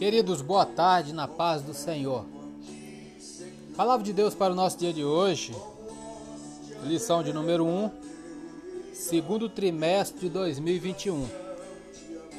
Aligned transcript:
Queridos, 0.00 0.40
boa 0.40 0.64
tarde 0.64 1.12
na 1.12 1.28
paz 1.28 1.60
do 1.60 1.74
Senhor. 1.74 2.24
Palavra 3.76 4.02
de 4.02 4.14
Deus 4.14 4.34
para 4.34 4.50
o 4.50 4.56
nosso 4.56 4.78
dia 4.78 4.94
de 4.94 5.04
hoje, 5.04 5.54
lição 6.84 7.22
de 7.22 7.34
número 7.34 7.66
1, 7.66 7.90
segundo 8.94 9.46
trimestre 9.46 10.20
de 10.20 10.30
2021. 10.30 11.28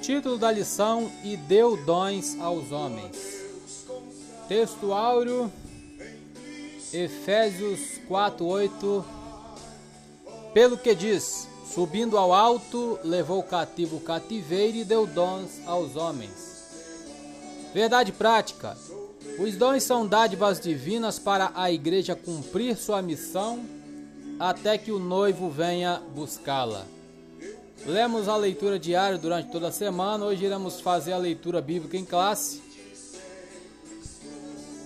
Título 0.01 0.39
da 0.39 0.51
lição: 0.51 1.11
E 1.23 1.37
deu 1.37 1.77
dons 1.85 2.35
aos 2.39 2.71
homens. 2.71 3.15
Texto 4.47 4.91
áureo, 4.91 5.51
Efésios 6.91 7.99
4, 8.07 8.43
8. 8.43 9.05
Pelo 10.51 10.79
que 10.79 10.95
diz: 10.95 11.47
Subindo 11.71 12.17
ao 12.17 12.33
alto, 12.33 12.97
levou 13.03 13.43
cativo 13.43 13.97
o 13.97 14.01
cativeiro 14.01 14.77
e 14.77 14.83
deu 14.83 15.05
dons 15.05 15.61
aos 15.67 15.95
homens. 15.95 16.60
Verdade 17.73 18.11
prática: 18.11 18.77
os 19.39 19.55
dons 19.55 19.83
são 19.83 20.05
dádivas 20.05 20.59
divinas 20.59 21.17
para 21.17 21.51
a 21.55 21.71
igreja 21.71 22.15
cumprir 22.15 22.75
sua 22.75 23.01
missão 23.01 23.63
até 24.39 24.77
que 24.77 24.91
o 24.91 24.99
noivo 24.99 25.49
venha 25.49 26.01
buscá-la. 26.13 26.85
Lemos 27.85 28.27
a 28.27 28.35
leitura 28.35 28.77
diária 28.77 29.17
durante 29.17 29.51
toda 29.51 29.69
a 29.69 29.71
semana. 29.71 30.25
Hoje 30.25 30.45
iremos 30.45 30.81
fazer 30.81 31.13
a 31.13 31.17
leitura 31.17 31.61
bíblica 31.61 31.97
em 31.97 32.05
classe 32.05 32.61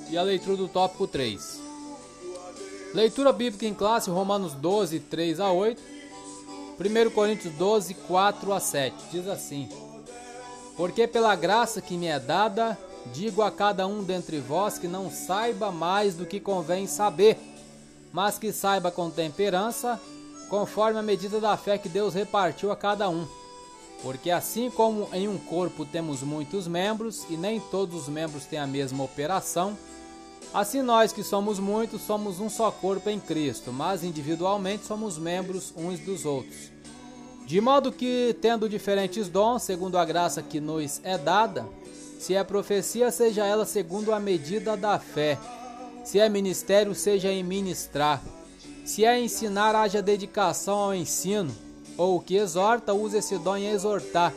e 0.10 0.18
a 0.18 0.22
leitura 0.22 0.56
do 0.56 0.68
tópico 0.68 1.08
3. 1.08 1.60
Leitura 2.94 3.34
bíblica 3.34 3.66
em 3.66 3.74
classe, 3.74 4.10
Romanos 4.10 4.54
12, 4.54 5.00
3 5.02 5.40
a 5.40 5.52
8. 5.52 5.82
1 6.80 7.10
Coríntios 7.12 7.54
12, 7.56 7.94
4 7.94 8.54
a 8.54 8.60
7. 8.60 8.96
Diz 9.12 9.28
assim: 9.28 9.68
Porque 10.76 11.08
pela 11.08 11.36
graça 11.36 11.82
que 11.82 11.98
me 11.98 12.08
é 12.08 12.20
dada, 12.20 12.78
digo 13.14 13.42
a 13.42 13.52
cada 13.52 13.88
um 13.88 14.04
dentre 14.04 14.40
vós 14.40 14.78
que 14.78 14.88
não 14.88 15.10
saiba 15.10 15.72
mais 15.72 16.16
do 16.16 16.26
que 16.26 16.40
convém 16.40 16.86
saber, 16.86 17.38
mas 18.12 18.38
que 18.38 18.52
saiba 18.52 18.92
com 18.92 19.10
temperança, 19.10 20.00
conforme 20.50 21.00
a 21.00 21.04
medida 21.04 21.40
da 21.40 21.56
fé 21.58 21.78
que 21.78 21.90
Deus 21.90 22.14
repartiu 22.14 22.72
a 22.72 22.76
cada 22.76 23.10
um. 23.10 23.26
Porque 24.02 24.30
assim 24.30 24.70
como 24.70 25.08
em 25.14 25.28
um 25.28 25.38
corpo 25.38 25.86
temos 25.86 26.22
muitos 26.22 26.68
membros 26.68 27.26
e 27.30 27.38
nem 27.38 27.60
todos 27.60 28.04
os 28.04 28.10
membros 28.10 28.46
têm 28.46 28.60
a 28.60 28.68
mesma 28.68 29.04
operação, 29.04 29.78
assim 30.54 30.82
nós 30.82 31.14
que 31.14 31.24
somos 31.24 31.58
muitos 31.58 32.02
somos 32.02 32.40
um 32.40 32.50
só 32.50 32.70
corpo 32.70 33.10
em 33.10 33.20
Cristo, 33.20 33.72
mas 33.72 34.04
individualmente 34.04 34.86
somos 34.86 35.18
membros 35.18 35.74
uns 35.76 36.00
dos 36.00 36.26
outros. 36.26 36.72
De 37.46 37.62
modo 37.62 37.92
que, 37.92 38.36
tendo 38.42 38.68
diferentes 38.68 39.30
dons, 39.30 39.62
segundo 39.62 40.00
a 40.00 40.06
graça 40.06 40.42
que 40.42 40.60
nos 40.60 41.00
é 41.04 41.16
dada, 41.16 41.66
se 42.20 42.34
é 42.34 42.44
profecia, 42.44 43.12
seja 43.12 43.46
ela 43.46 43.68
segundo 43.68 44.12
a 44.12 44.20
medida 44.20 44.76
da 44.76 44.98
fé. 44.98 45.38
Se 46.04 46.20
é 46.20 46.28
ministério, 46.28 46.96
seja 46.96 47.32
em 47.32 47.44
ministrar. 47.44 48.20
Se 48.84 49.06
é 49.06 49.20
ensinar, 49.20 49.76
haja 49.76 50.02
dedicação 50.02 50.76
ao 50.76 50.96
ensino. 50.96 51.56
Ou 51.98 52.18
o 52.18 52.20
que 52.20 52.36
exorta, 52.36 52.94
use 52.94 53.18
esse 53.18 53.38
dom 53.38 53.58
em 53.58 53.68
exortar. 53.68 54.34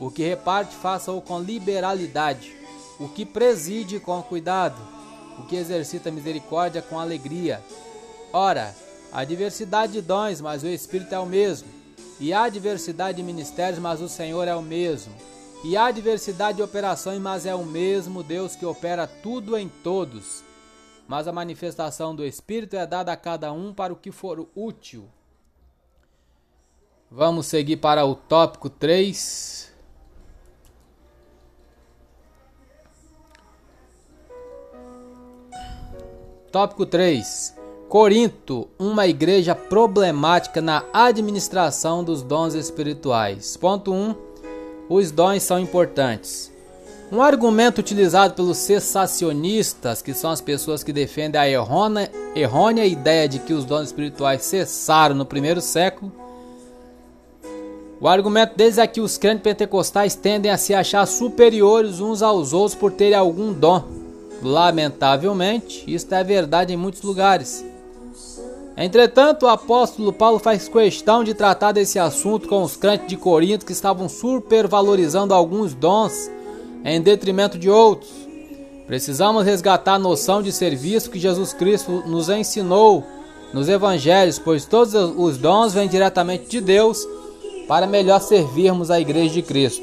O 0.00 0.10
que 0.10 0.24
reparte, 0.24 0.74
faça-o 0.74 1.20
com 1.20 1.40
liberalidade. 1.40 2.52
O 2.98 3.08
que 3.08 3.24
preside, 3.24 4.00
com 4.00 4.20
cuidado. 4.20 4.80
O 5.38 5.46
que 5.46 5.54
exercita 5.54 6.10
misericórdia, 6.10 6.82
com 6.82 6.98
alegria. 6.98 7.62
Ora, 8.32 8.74
há 9.12 9.22
diversidade 9.22 9.92
de 9.92 10.02
dons, 10.02 10.40
mas 10.40 10.64
o 10.64 10.66
Espírito 10.66 11.14
é 11.14 11.18
o 11.20 11.26
mesmo. 11.26 11.77
E 12.20 12.32
há 12.32 12.48
diversidade 12.48 13.18
de 13.18 13.22
ministérios, 13.22 13.78
mas 13.78 14.00
o 14.00 14.08
Senhor 14.08 14.48
é 14.48 14.54
o 14.54 14.62
mesmo. 14.62 15.14
E 15.64 15.76
há 15.76 15.90
diversidade 15.90 16.56
de 16.56 16.62
operações, 16.62 17.20
mas 17.20 17.46
é 17.46 17.54
o 17.54 17.64
mesmo 17.64 18.22
Deus 18.22 18.56
que 18.56 18.66
opera 18.66 19.06
tudo 19.06 19.56
em 19.56 19.68
todos. 19.68 20.42
Mas 21.06 21.26
a 21.26 21.32
manifestação 21.32 22.14
do 22.14 22.24
Espírito 22.24 22.76
é 22.76 22.86
dada 22.86 23.12
a 23.12 23.16
cada 23.16 23.52
um 23.52 23.72
para 23.72 23.92
o 23.92 23.96
que 23.96 24.12
for 24.12 24.48
útil. 24.54 25.08
Vamos 27.10 27.46
seguir 27.46 27.78
para 27.78 28.04
o 28.04 28.14
tópico 28.14 28.68
3. 28.68 29.72
Tópico 36.52 36.84
3. 36.84 37.57
Corinto, 37.88 38.68
uma 38.78 39.06
igreja 39.06 39.54
problemática 39.54 40.60
na 40.60 40.84
administração 40.92 42.04
dos 42.04 42.22
dons 42.22 42.52
espirituais. 42.52 43.56
Ponto 43.56 43.90
1. 43.90 44.14
Os 44.90 45.10
dons 45.10 45.42
são 45.42 45.58
importantes. 45.58 46.52
Um 47.10 47.22
argumento 47.22 47.78
utilizado 47.78 48.34
pelos 48.34 48.58
cessacionistas, 48.58 50.02
que 50.02 50.12
são 50.12 50.30
as 50.30 50.42
pessoas 50.42 50.84
que 50.84 50.92
defendem 50.92 51.40
a 51.40 51.48
errônea, 51.48 52.12
errônea 52.36 52.84
ideia 52.84 53.26
de 53.26 53.38
que 53.38 53.54
os 53.54 53.64
dons 53.64 53.86
espirituais 53.86 54.42
cessaram 54.42 55.14
no 55.14 55.24
primeiro 55.24 55.62
século, 55.62 56.12
o 57.98 58.06
argumento 58.06 58.54
deles 58.54 58.76
é 58.76 58.86
que 58.86 59.00
os 59.00 59.16
crentes 59.16 59.42
pentecostais 59.42 60.14
tendem 60.14 60.52
a 60.52 60.58
se 60.58 60.74
achar 60.74 61.06
superiores 61.06 62.00
uns 62.00 62.20
aos 62.20 62.52
outros 62.52 62.74
por 62.74 62.92
terem 62.92 63.18
algum 63.18 63.50
dom. 63.50 63.82
Lamentavelmente, 64.42 65.82
isso 65.86 66.14
é 66.14 66.22
verdade 66.22 66.72
em 66.72 66.76
muitos 66.76 67.00
lugares. 67.02 67.64
Entretanto, 68.80 69.42
o 69.42 69.48
apóstolo 69.48 70.12
Paulo 70.12 70.38
faz 70.38 70.68
questão 70.68 71.24
de 71.24 71.34
tratar 71.34 71.72
desse 71.72 71.98
assunto 71.98 72.46
com 72.46 72.62
os 72.62 72.76
crentes 72.76 73.08
de 73.08 73.16
Corinto 73.16 73.66
que 73.66 73.72
estavam 73.72 74.08
supervalorizando 74.08 75.34
alguns 75.34 75.74
dons 75.74 76.30
em 76.84 77.00
detrimento 77.00 77.58
de 77.58 77.68
outros. 77.68 78.08
Precisamos 78.86 79.44
resgatar 79.44 79.94
a 79.94 79.98
noção 79.98 80.40
de 80.40 80.52
serviço 80.52 81.10
que 81.10 81.18
Jesus 81.18 81.52
Cristo 81.52 82.04
nos 82.06 82.28
ensinou 82.28 83.04
nos 83.52 83.68
evangelhos, 83.68 84.38
pois 84.38 84.64
todos 84.64 84.94
os 84.94 85.36
dons 85.36 85.74
vêm 85.74 85.88
diretamente 85.88 86.46
de 86.48 86.60
Deus 86.60 87.04
para 87.66 87.84
melhor 87.84 88.20
servirmos 88.20 88.92
a 88.92 89.00
igreja 89.00 89.34
de 89.34 89.42
Cristo. 89.42 89.82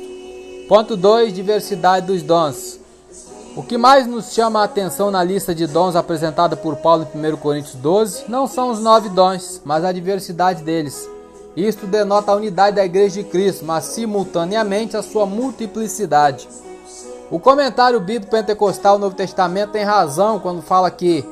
Ponto 0.69 0.95
2: 0.95 1.33
diversidade 1.33 2.07
dos 2.07 2.23
dons. 2.23 2.79
O 3.55 3.63
que 3.63 3.77
mais 3.77 4.05
nos 4.05 4.33
chama 4.33 4.59
a 4.59 4.65
atenção 4.65 5.09
na 5.09 5.23
lista 5.23 5.55
de 5.55 5.65
dons 5.65 5.95
apresentada 5.95 6.57
por 6.57 6.75
Paulo 6.75 7.07
em 7.15 7.33
1 7.33 7.37
Coríntios 7.37 7.75
12 7.75 8.25
não 8.27 8.47
são 8.47 8.69
os 8.69 8.81
nove 8.81 9.07
dons, 9.07 9.61
mas 9.63 9.85
a 9.85 9.93
diversidade 9.93 10.61
deles. 10.61 11.09
Isto 11.55 11.87
denota 11.87 12.33
a 12.33 12.35
unidade 12.35 12.75
da 12.75 12.83
Igreja 12.83 13.23
de 13.23 13.29
Cristo, 13.29 13.63
mas 13.63 13.85
simultaneamente 13.85 14.97
a 14.97 15.01
sua 15.01 15.25
multiplicidade. 15.25 16.49
O 17.31 17.39
comentário 17.39 17.97
bíblico 18.01 18.29
pentecostal 18.29 18.97
do 18.97 19.03
Novo 19.03 19.15
Testamento 19.15 19.71
tem 19.71 19.85
razão 19.85 20.37
quando 20.37 20.61
fala 20.61 20.91
que 20.91 21.23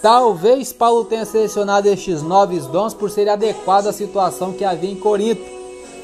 talvez 0.00 0.72
Paulo 0.72 1.04
tenha 1.04 1.24
selecionado 1.24 1.88
estes 1.88 2.22
nove 2.22 2.60
dons 2.60 2.94
por 2.94 3.10
serem 3.10 3.32
adequados 3.32 3.88
à 3.88 3.92
situação 3.92 4.52
que 4.52 4.64
havia 4.64 4.88
em 4.88 4.94
Corinto. 4.94 5.42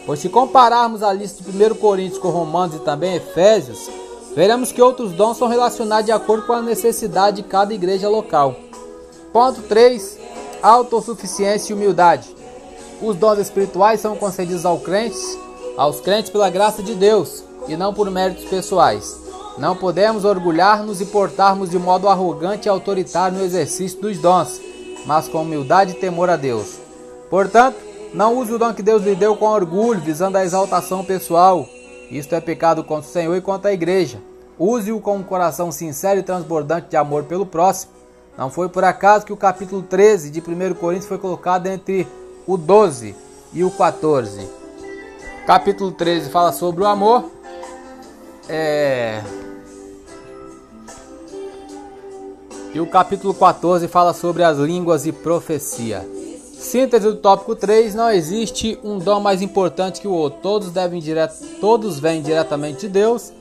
Pois 0.04 0.18
se 0.18 0.28
compararmos 0.28 1.04
a 1.04 1.12
lista 1.12 1.40
de 1.40 1.64
1 1.64 1.76
Coríntios 1.76 2.18
com 2.18 2.30
Romanos 2.30 2.74
e 2.74 2.80
também 2.80 3.14
Efésios, 3.14 3.88
Veremos 4.38 4.70
que 4.70 4.80
outros 4.80 5.10
dons 5.10 5.36
são 5.36 5.48
relacionados 5.48 6.06
de 6.06 6.12
acordo 6.12 6.46
com 6.46 6.52
a 6.52 6.62
necessidade 6.62 7.38
de 7.38 7.48
cada 7.48 7.74
igreja 7.74 8.08
local. 8.08 8.54
Ponto 9.32 9.62
3. 9.62 10.16
Autossuficiência 10.62 11.72
e 11.72 11.74
humildade. 11.74 12.28
Os 13.02 13.16
dons 13.16 13.40
espirituais 13.40 13.98
são 13.98 14.14
concedidos 14.14 14.64
aos 14.64 14.80
crentes, 14.80 15.36
aos 15.76 16.00
crentes 16.00 16.30
pela 16.30 16.48
graça 16.50 16.84
de 16.84 16.94
Deus 16.94 17.42
e 17.66 17.76
não 17.76 17.92
por 17.92 18.08
méritos 18.12 18.44
pessoais. 18.44 19.18
Não 19.58 19.74
podemos 19.74 20.24
orgulhar-nos 20.24 21.00
e 21.00 21.06
portarmos 21.06 21.68
de 21.68 21.76
modo 21.76 22.08
arrogante 22.08 22.68
e 22.68 22.70
autoritário 22.70 23.38
no 23.38 23.44
exercício 23.44 24.00
dos 24.00 24.18
dons, 24.18 24.60
mas 25.04 25.26
com 25.26 25.42
humildade 25.42 25.94
e 25.94 26.00
temor 26.00 26.30
a 26.30 26.36
Deus. 26.36 26.76
Portanto, 27.28 27.78
não 28.14 28.38
use 28.38 28.52
o 28.52 28.58
dom 28.58 28.72
que 28.72 28.84
Deus 28.84 29.02
lhe 29.02 29.16
deu 29.16 29.34
com 29.34 29.46
orgulho, 29.46 30.00
visando 30.00 30.38
a 30.38 30.44
exaltação 30.44 31.04
pessoal. 31.04 31.68
Isto 32.10 32.34
é 32.34 32.40
pecado 32.40 32.82
contra 32.82 33.08
o 33.08 33.12
Senhor 33.12 33.36
e 33.36 33.40
contra 33.40 33.70
a 33.70 33.74
igreja. 33.74 34.20
Use-o 34.58 35.00
com 35.00 35.16
um 35.16 35.22
coração 35.22 35.70
sincero 35.70 36.20
e 36.20 36.22
transbordante 36.22 36.88
de 36.88 36.96
amor 36.96 37.24
pelo 37.24 37.46
próximo. 37.46 37.92
Não 38.36 38.50
foi 38.50 38.68
por 38.68 38.84
acaso 38.84 39.26
que 39.26 39.32
o 39.32 39.36
capítulo 39.36 39.82
13 39.82 40.30
de 40.30 40.40
1 40.40 40.74
Coríntios 40.74 41.08
foi 41.08 41.18
colocado 41.18 41.66
entre 41.66 42.06
o 42.46 42.56
12 42.56 43.14
e 43.52 43.62
o 43.62 43.70
14. 43.70 44.48
Capítulo 45.46 45.92
13 45.92 46.30
fala 46.30 46.52
sobre 46.52 46.82
o 46.82 46.86
amor. 46.86 47.30
É... 48.48 49.22
E 52.72 52.80
o 52.80 52.86
capítulo 52.86 53.34
14 53.34 53.88
fala 53.88 54.12
sobre 54.12 54.42
as 54.42 54.58
línguas 54.58 55.06
e 55.06 55.12
profecia. 55.12 56.06
Síntese 56.58 57.06
do 57.06 57.16
tópico 57.16 57.54
3: 57.54 57.94
não 57.94 58.10
existe 58.10 58.78
um 58.82 58.98
dom 58.98 59.20
mais 59.20 59.40
importante 59.40 60.00
que 60.00 60.08
o 60.08 60.12
outro. 60.12 60.40
Todos 60.42 60.70
devem 60.70 61.00
direto, 61.00 61.36
todos 61.60 62.00
vêm 62.00 62.20
diretamente 62.20 62.80
de 62.80 62.88
Deus 62.88 63.32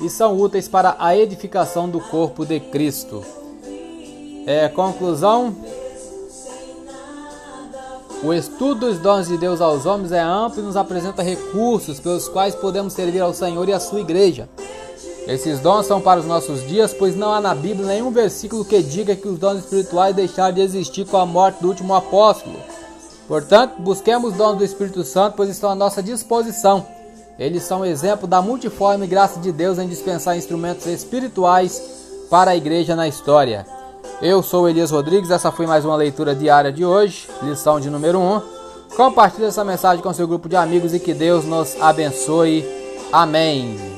e 0.00 0.08
são 0.08 0.40
úteis 0.40 0.68
para 0.68 0.96
a 0.98 1.16
edificação 1.16 1.88
do 1.88 2.00
corpo 2.00 2.46
de 2.46 2.58
Cristo. 2.58 3.22
É, 4.46 4.68
conclusão: 4.70 5.54
o 8.24 8.32
estudo 8.32 8.86
dos 8.86 8.98
dons 8.98 9.28
de 9.28 9.36
Deus 9.36 9.60
aos 9.60 9.84
homens 9.84 10.10
é 10.10 10.20
amplo 10.20 10.62
e 10.62 10.64
nos 10.64 10.76
apresenta 10.76 11.22
recursos 11.22 12.00
pelos 12.00 12.26
quais 12.26 12.54
podemos 12.54 12.94
servir 12.94 13.20
ao 13.20 13.34
Senhor 13.34 13.68
e 13.68 13.72
à 13.72 13.78
sua 13.78 14.00
igreja. 14.00 14.48
Esses 15.26 15.60
dons 15.60 15.86
são 15.86 16.00
para 16.00 16.20
os 16.20 16.26
nossos 16.26 16.66
dias, 16.66 16.92
pois 16.92 17.14
não 17.14 17.32
há 17.32 17.40
na 17.40 17.54
Bíblia 17.54 17.86
nenhum 17.86 18.10
versículo 18.10 18.64
que 18.64 18.82
diga 18.82 19.14
que 19.14 19.28
os 19.28 19.38
dons 19.38 19.60
espirituais 19.60 20.16
deixaram 20.16 20.54
de 20.54 20.60
existir 20.60 21.06
com 21.06 21.16
a 21.16 21.24
morte 21.24 21.60
do 21.60 21.68
último 21.68 21.94
apóstolo. 21.94 22.56
Portanto, 23.28 23.80
busquemos 23.80 24.32
os 24.32 24.36
dons 24.36 24.58
do 24.58 24.64
Espírito 24.64 25.04
Santo, 25.04 25.36
pois 25.36 25.48
estão 25.48 25.70
à 25.70 25.74
nossa 25.74 26.02
disposição. 26.02 26.84
Eles 27.38 27.62
são 27.62 27.84
exemplo 27.84 28.26
da 28.26 28.42
multiforme 28.42 29.06
graça 29.06 29.40
de 29.40 29.52
Deus 29.52 29.78
em 29.78 29.88
dispensar 29.88 30.36
instrumentos 30.36 30.86
espirituais 30.86 31.80
para 32.28 32.50
a 32.50 32.56
igreja 32.56 32.94
na 32.96 33.08
história. 33.08 33.66
Eu 34.20 34.42
sou 34.42 34.68
Elias 34.68 34.90
Rodrigues, 34.90 35.30
essa 35.30 35.50
foi 35.50 35.66
mais 35.66 35.84
uma 35.84 35.96
leitura 35.96 36.34
diária 36.34 36.72
de 36.72 36.84
hoje, 36.84 37.28
lição 37.42 37.80
de 37.80 37.90
número 37.90 38.18
1. 38.18 38.42
Compartilhe 38.96 39.46
essa 39.46 39.64
mensagem 39.64 40.02
com 40.02 40.12
seu 40.12 40.28
grupo 40.28 40.48
de 40.48 40.56
amigos 40.56 40.92
e 40.92 41.00
que 41.00 41.14
Deus 41.14 41.44
nos 41.44 41.80
abençoe. 41.80 42.64
Amém. 43.10 43.91